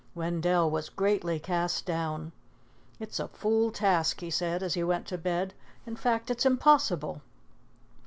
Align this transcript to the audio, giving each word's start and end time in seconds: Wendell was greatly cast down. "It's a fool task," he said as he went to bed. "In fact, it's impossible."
Wendell 0.15 0.71
was 0.71 0.89
greatly 0.89 1.39
cast 1.39 1.85
down. 1.85 2.31
"It's 2.99 3.19
a 3.19 3.27
fool 3.27 3.69
task," 3.69 4.19
he 4.21 4.31
said 4.31 4.63
as 4.63 4.73
he 4.73 4.83
went 4.83 5.05
to 5.09 5.17
bed. 5.19 5.53
"In 5.85 5.95
fact, 5.95 6.31
it's 6.31 6.43
impossible." 6.43 7.21